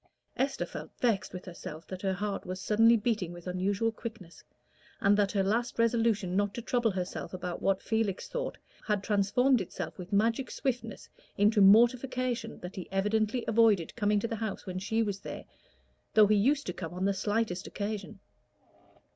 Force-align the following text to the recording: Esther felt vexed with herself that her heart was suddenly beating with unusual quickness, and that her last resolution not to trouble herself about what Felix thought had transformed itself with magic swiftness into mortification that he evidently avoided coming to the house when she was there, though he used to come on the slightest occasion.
Esther 0.35 0.65
felt 0.65 0.89
vexed 0.99 1.31
with 1.31 1.45
herself 1.45 1.85
that 1.85 2.01
her 2.01 2.13
heart 2.13 2.43
was 2.43 2.59
suddenly 2.59 2.97
beating 2.97 3.31
with 3.31 3.45
unusual 3.45 3.91
quickness, 3.91 4.43
and 4.99 5.15
that 5.15 5.31
her 5.33 5.43
last 5.43 5.77
resolution 5.77 6.35
not 6.35 6.55
to 6.55 6.61
trouble 6.63 6.89
herself 6.89 7.35
about 7.35 7.61
what 7.61 7.83
Felix 7.83 8.27
thought 8.27 8.57
had 8.87 9.03
transformed 9.03 9.61
itself 9.61 9.99
with 9.99 10.11
magic 10.11 10.49
swiftness 10.49 11.07
into 11.37 11.61
mortification 11.61 12.57
that 12.61 12.75
he 12.77 12.91
evidently 12.91 13.45
avoided 13.47 13.95
coming 13.95 14.19
to 14.19 14.27
the 14.27 14.37
house 14.37 14.65
when 14.65 14.79
she 14.79 15.03
was 15.03 15.19
there, 15.19 15.45
though 16.15 16.25
he 16.25 16.35
used 16.35 16.65
to 16.65 16.73
come 16.73 16.95
on 16.95 17.05
the 17.05 17.13
slightest 17.13 17.67
occasion. 17.67 18.19